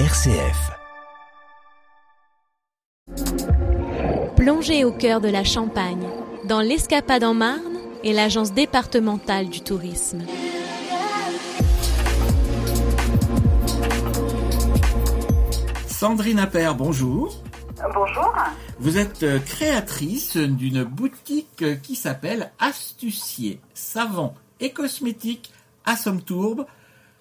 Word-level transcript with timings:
RCF. 0.00 0.72
Plongez 4.34 4.84
au 4.84 4.90
cœur 4.90 5.20
de 5.20 5.28
la 5.28 5.44
Champagne, 5.44 6.08
dans 6.48 6.60
l'Escapade 6.60 7.22
en 7.22 7.32
Marne 7.32 7.78
et 8.02 8.12
l'Agence 8.12 8.52
départementale 8.52 9.48
du 9.48 9.60
tourisme. 9.60 10.24
Sandrine 15.86 16.40
Appert, 16.40 16.74
bonjour. 16.74 17.40
Bonjour. 17.94 18.34
Vous 18.80 18.98
êtes 18.98 19.22
euh, 19.22 19.38
créatrice 19.38 20.36
d'une 20.36 20.82
boutique 20.82 21.62
euh, 21.62 21.76
qui 21.76 21.94
s'appelle 21.94 22.50
Astucier, 22.58 23.60
savon 23.74 24.34
et 24.58 24.70
cosmétiques 24.70 25.52
à 25.84 25.94
Somme-Tourbe. 25.96 26.66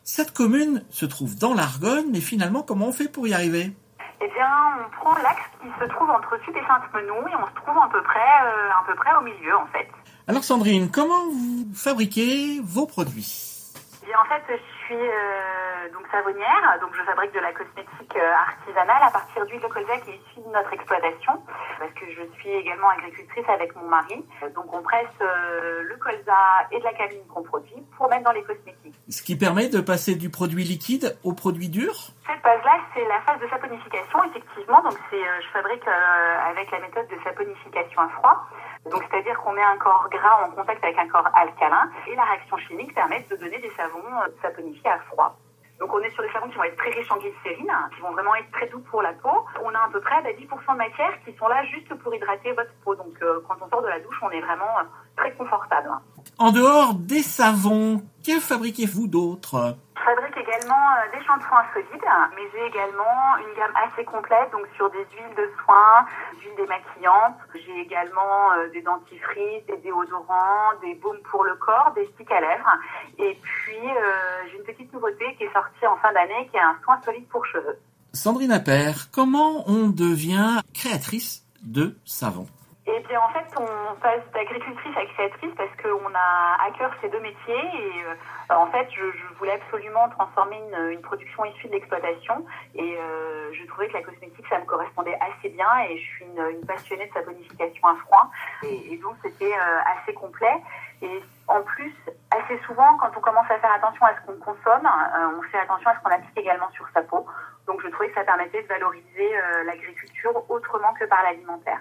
Cette 0.06 0.34
commune 0.34 0.84
se 0.90 1.06
trouve 1.06 1.38
dans 1.38 1.54
l'Argonne, 1.54 2.08
mais 2.12 2.20
finalement, 2.20 2.62
comment 2.62 2.88
on 2.88 2.92
fait 2.92 3.07
pour 3.07 3.25
y 3.25 3.34
arriver? 3.34 3.71
Eh 4.20 4.28
bien, 4.28 4.52
on 4.86 4.89
prend 5.00 5.16
l'axe 5.24 5.48
qui 5.61 5.70
se 5.80 5.86
trouve 5.89 6.10
entre 6.10 6.38
Sud 6.44 6.54
et 6.57 6.68
Sainte-Menou 6.68 7.25
et 7.28 7.36
on 7.36 7.48
se 7.48 7.56
trouve 7.64 7.78
à 7.78 7.88
peu 7.89 8.04
près, 8.04 8.20
euh, 8.20 8.70
à 8.71 8.84
peu 8.86 8.96
près 8.96 9.16
au 9.16 9.21
milieu 9.21 9.56
en 9.56 9.66
fait. 9.68 9.88
Alors 10.28 10.44
Sandrine, 10.44 10.92
comment 10.92 11.30
vous 11.32 11.68
fabriquez 11.74 12.60
vos 12.64 12.86
produits? 12.86 13.71
Eh 14.04 14.06
bien, 14.08 14.18
en 14.20 14.25
fait, 14.25 14.44
je 14.50 14.86
suis 14.86 14.96
euh, 14.96 15.94
donc 15.94 16.03
savonnière, 16.14 16.78
donc 16.80 16.94
je 16.94 17.02
fabrique 17.02 17.34
de 17.34 17.40
la 17.40 17.52
cosmétique 17.52 18.16
euh, 18.16 18.46
artisanale 18.48 19.02
à 19.02 19.10
partir 19.10 19.46
d'huile 19.48 19.62
de 19.62 19.68
colza 19.68 19.98
qui 20.06 20.12
est 20.12 20.22
issue 20.30 20.46
de 20.46 20.54
notre 20.54 20.72
exploitation, 20.72 21.42
parce 21.80 21.92
que 21.94 22.06
je 22.06 22.22
suis 22.38 22.52
également 22.52 22.89
agricultrice 22.89 23.50
avec 23.50 23.76
mon 23.76 23.89
mari. 23.89 24.24
Donc 24.54 24.72
on 24.72 24.84
presse 24.84 25.18
euh, 25.22 25.82
le 25.82 25.98
colza 25.98 26.70
et 26.72 26.78
de 26.78 26.84
la 26.84 26.94
caline 26.94 27.26
qu'on 27.34 27.42
produit 27.42 27.82
pour 27.98 28.10
mettre 28.10 28.24
dans 28.24 28.32
les 28.32 28.44
cosmétiques. 28.44 28.94
Ce 29.10 29.24
qui 29.24 29.36
permet 29.36 29.70
de 29.70 29.82
passer 29.82 30.14
du 30.14 30.30
produit 30.30 30.64
liquide 30.64 31.18
au 31.24 31.34
produit 31.34 31.70
dur? 31.70 31.94
Cette 32.28 32.42
phase-là, 32.42 32.78
c'est 32.94 33.06
la 33.08 33.20
phase 33.22 33.39
de 33.42 33.48
saponification, 33.48 34.23
effectivement. 34.25 34.81
Donc, 34.84 34.94
c'est, 35.09 35.17
euh, 35.17 35.42
je 35.42 35.48
fabrique 35.50 35.83
avec 35.88 36.70
la 36.72 36.80
méthode 36.80 37.08
de 37.08 37.17
saponification 37.23 38.02
à 38.02 38.09
froid. 38.09 38.45
Donc, 38.89 39.03
c'est-à-dire 39.09 39.38
qu'on 39.42 39.53
met 39.53 39.64
un 39.64 39.77
corps 39.77 40.08
gras 40.11 40.45
en 40.45 40.52
contact 40.52 40.83
avec 40.83 40.98
un 41.00 41.08
corps 41.08 41.27
alcalin 41.33 41.89
et 42.08 42.16
la 42.16 42.23
réaction 42.23 42.58
chimique 42.58 42.94
permet 42.94 43.25
de 43.30 43.36
donner 43.36 43.59
des 43.59 43.72
savons 43.75 44.03
saponifiés 44.42 44.89
à 44.89 45.00
froid. 45.09 45.36
Donc, 45.79 45.93
on 45.93 45.99
est 45.99 46.09
sur 46.11 46.23
des 46.23 46.31
savons 46.31 46.47
qui 46.49 46.55
vont 46.55 46.63
être 46.63 46.77
très 46.77 46.91
riches 46.91 47.11
en 47.11 47.17
glycérine, 47.17 47.71
qui 47.95 48.02
vont 48.02 48.11
vraiment 48.11 48.35
être 48.35 48.52
très 48.52 48.67
doux 48.67 48.79
pour 48.89 49.02
la 49.02 49.13
peau. 49.13 49.45
On 49.63 49.69
a 49.69 49.80
à 49.80 49.89
peu 49.91 49.99
près 49.99 50.21
bah, 50.21 50.30
10% 50.30 50.73
de 50.73 50.77
matière 50.77 51.11
qui 51.25 51.35
sont 51.38 51.47
là 51.47 51.63
juste 51.65 51.93
pour 51.95 52.13
hydrater 52.13 52.52
votre 52.53 52.73
peau. 52.83 52.95
Donc, 52.95 53.13
euh, 53.21 53.39
quand 53.47 53.55
on 53.61 53.69
sort 53.69 53.81
de 53.81 53.88
la 53.88 53.99
douche, 53.99 54.19
on 54.21 54.30
est 54.30 54.41
vraiment 54.41 54.80
euh, 54.80 54.83
très 55.17 55.33
confortable. 55.33 55.89
En 56.38 56.52
dehors 56.52 56.93
des 56.93 57.21
savons, 57.21 58.02
que 58.25 58.39
fabriquez-vous 58.39 59.07
d'autre? 59.07 59.75
Je 60.03 60.09
fabrique 60.09 60.35
également 60.35 60.89
euh, 60.91 61.17
des 61.17 61.23
shampoings 61.25 61.63
solides, 61.73 62.03
mais 62.35 62.41
j'ai 62.51 62.65
également 62.67 63.37
une 63.39 63.55
gamme 63.55 63.71
assez 63.87 64.03
complète, 64.03 64.51
donc 64.51 64.67
sur 64.75 64.89
des 64.91 65.05
huiles 65.15 65.35
de 65.37 65.49
soins, 65.63 66.05
des 66.33 66.45
huiles 66.45 66.57
démaquillantes. 66.57 67.39
J'ai 67.55 67.79
également 67.79 68.51
euh, 68.51 68.67
des 68.73 68.81
dentifrices, 68.81 69.65
des 69.67 69.77
déodorants, 69.77 70.75
des 70.81 70.95
baumes 70.95 71.21
pour 71.31 71.45
le 71.45 71.55
corps, 71.55 71.93
des 71.95 72.05
sticks 72.07 72.31
à 72.31 72.41
lèvres. 72.41 72.77
Et 73.17 73.39
puis, 73.41 73.79
euh, 73.79 74.47
j'ai 74.51 74.57
une 74.57 74.65
petite 74.65 74.91
nouveauté 74.91 75.35
qui 75.37 75.45
est 75.45 75.53
sortie 75.53 75.87
en 75.87 75.95
fin 75.97 76.11
d'année, 76.11 76.49
qui 76.51 76.57
est 76.57 76.61
un 76.61 76.75
soin 76.83 76.99
solide 77.05 77.27
pour 77.29 77.45
cheveux. 77.45 77.79
Sandrine 78.11 78.51
Appert, 78.51 79.09
comment 79.09 79.63
on 79.67 79.87
devient 79.87 80.59
créatrice 80.73 81.45
de 81.63 81.95
savon? 82.03 82.47
Eh 82.95 82.99
bien, 82.99 83.19
en 83.22 83.30
fait, 83.30 83.47
on 83.58 83.95
passe 83.95 84.22
d'agricultrice 84.36 84.95
à 84.95 85.05
créatrice 85.05 85.49
parce 85.58 85.72
qu'on 85.81 86.13
a 86.13 86.63
à 86.63 86.69
cœur 86.77 86.91
ces 87.02 87.09
deux 87.09 87.22
métiers. 87.22 87.55
Et 87.55 88.03
euh, 88.05 88.55
en 88.55 88.67
fait, 88.67 88.88
je, 88.91 89.02
voulais 89.39 89.53
absolument 89.53 90.09
transformer 90.09 90.61
une, 90.91 91.02
production 91.02 91.44
issue 91.45 91.67
de 91.69 91.71
l'exploitation. 91.71 92.45
Et 92.75 92.95
euh, 92.95 93.52
je 93.52 93.66
trouvais 93.66 93.88
que 93.88 93.94
la 93.94 94.03
cosmétique, 94.03 94.45
ça 94.47 94.59
me 94.59 94.66
correspondait 94.66 95.17
assez 95.19 95.49
bien. 95.49 95.67
Et 95.89 95.97
je 95.97 96.03
suis 96.03 96.25
une, 96.25 96.66
passionnée 96.67 97.08
de 97.08 97.14
saponification 97.14 97.88
à 97.88 97.95
froid. 97.95 98.30
Et, 98.61 98.93
et 98.93 98.98
donc, 98.98 99.15
c'était 99.23 99.54
euh, 99.54 99.80
assez 99.98 100.14
complet. 100.14 100.61
Et 101.02 101.23
en 101.48 101.64
plus, 101.64 101.95
assez 102.30 102.60
souvent, 102.67 102.98
quand 102.98 103.10
on 103.17 103.21
commence 103.21 103.49
à 103.49 103.58
faire 103.58 103.73
attention 103.73 104.05
à 104.05 104.14
ce 104.15 104.27
qu'on 104.27 104.37
consomme, 104.37 104.87
on 105.36 105.42
fait 105.42 105.58
attention 105.58 105.89
à 105.89 105.95
ce 105.95 105.99
qu'on 106.04 106.11
applique 106.11 106.37
également 106.37 106.70
sur 106.73 106.87
sa 106.93 107.02
peau. 107.02 107.25
Donc, 107.65 107.81
je 107.81 107.87
trouvais 107.87 108.10
que 108.10 108.15
ça 108.15 108.23
permettait 108.23 108.61
de 108.61 108.67
valoriser 108.67 109.31
l'agriculture 109.65 110.43
autrement 110.48 110.93
que 110.93 111.05
par 111.05 111.23
l'alimentaire. 111.23 111.80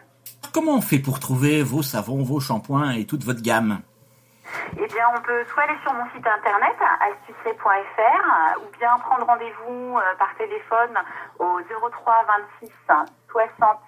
Comment 0.53 0.75
on 0.75 0.83
fait 0.83 0.99
pour 0.99 1.19
trouver 1.19 1.63
vos 1.63 1.83
savons, 1.83 2.23
vos 2.23 2.39
shampoings 2.39 2.93
et 2.93 3.07
toute 3.07 3.25
votre 3.25 3.41
gamme? 3.41 3.81
Eh 4.75 4.87
bien, 4.87 5.07
on 5.17 5.21
peut 5.23 5.45
soit 5.51 5.63
aller 5.63 5.79
sur 5.83 5.95
mon 5.95 6.05
site 6.15 6.27
internet, 6.27 6.77
astucier.fr, 7.01 8.59
ou 8.61 8.79
bien 8.79 8.91
prendre 8.99 9.25
rendez-vous 9.25 9.97
euh, 9.97 10.01
par 10.19 10.29
téléphone 10.37 10.95
au 11.39 11.59
03 11.91 12.27
26 12.61 12.71
60 13.31 13.79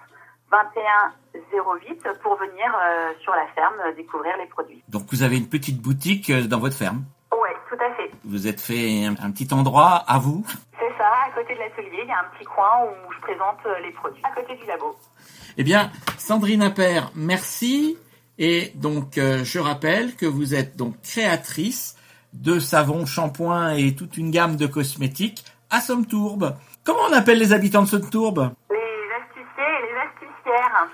21 0.51 1.13
08 1.53 2.09
pour 2.23 2.37
venir 2.37 2.75
euh, 2.75 3.13
sur 3.21 3.35
la 3.35 3.47
ferme 3.55 3.75
euh, 3.85 3.95
découvrir 3.95 4.35
les 4.39 4.47
produits. 4.47 4.83
Donc 4.89 5.03
vous 5.11 5.23
avez 5.23 5.37
une 5.37 5.51
petite 5.51 5.83
boutique 5.83 6.33
dans 6.33 6.61
votre 6.61 6.77
ferme? 6.77 7.05
Ouais, 7.31 7.55
tout 7.69 7.77
à 7.77 7.93
fait. 7.95 8.11
Vous 8.25 8.47
êtes 8.47 8.61
fait 8.63 9.05
un 9.05 9.31
petit 9.33 9.53
endroit 9.53 10.03
à 10.07 10.19
vous? 10.19 10.47
Côté 11.45 11.57
de 11.57 11.61
l'atelier, 11.61 12.01
il 12.05 12.09
y 12.09 12.13
a 12.13 12.21
un 12.21 12.31
petit 12.35 12.45
coin 12.47 12.85
où 12.85 13.13
je 13.13 13.21
présente 13.21 13.59
euh, 13.67 13.79
les 13.81 13.91
produits, 13.91 14.23
à 14.25 14.35
côté 14.35 14.55
du 14.57 14.65
labo. 14.65 14.97
Eh 15.59 15.63
bien, 15.63 15.91
Sandrine 16.17 16.63
Appert, 16.63 17.11
merci. 17.15 17.99
Et 18.39 18.73
donc, 18.77 19.19
euh, 19.19 19.45
je 19.45 19.59
rappelle 19.59 20.17
que 20.17 20.25
vous 20.25 20.55
êtes 20.55 20.77
donc 20.77 20.95
créatrice 21.03 21.99
de 22.33 22.59
savons, 22.59 23.05
shampoings 23.05 23.75
et 23.75 23.95
toute 23.95 24.17
une 24.17 24.31
gamme 24.31 24.57
de 24.57 24.67
cosmétiques 24.67 25.45
à 25.69 25.83
Somme-Tourbe. 25.83 26.57
Comment 26.83 27.03
on 27.11 27.13
appelle 27.13 27.39
les 27.39 27.53
habitants 27.53 27.83
de 27.83 27.89
Somme-Tourbe 27.89 28.51
Les 28.71 28.77
astuciers 29.21 29.45
et 29.59 29.93
les 29.93 29.99
astucières. 30.01 30.89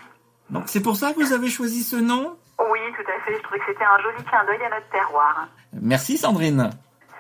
Donc, 0.51 0.65
c'est 0.67 0.83
pour 0.83 0.97
ça 0.97 1.13
que 1.13 1.21
vous 1.21 1.33
avez 1.33 1.49
choisi 1.49 1.85
ce 1.85 1.97
nom? 1.97 2.37
Oui, 2.59 2.81
tout 2.97 3.09
à 3.09 3.25
fait, 3.25 3.37
je 3.37 3.43
trouvais 3.43 3.61
que 3.61 3.67
c'était 3.69 3.85
un 3.85 4.03
joli 4.03 4.25
clin 4.25 4.45
d'œil 4.47 4.65
à 4.67 4.71
notre 4.71 4.89
terroir. 4.91 5.49
Merci 5.81 6.19
Sandrine. 6.19 6.71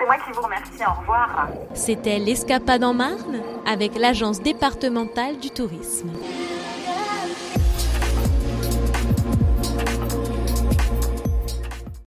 C'est 0.00 0.06
moi 0.06 0.16
qui 0.16 0.32
vous 0.32 0.40
remercie. 0.40 0.82
Au 0.86 0.98
revoir. 0.98 1.48
C'était 1.74 2.18
l'escapade 2.18 2.82
en 2.84 2.94
Marne 2.94 3.42
avec 3.66 3.98
l'Agence 3.98 4.40
départementale 4.40 5.38
du 5.38 5.50
tourisme. 5.50 6.10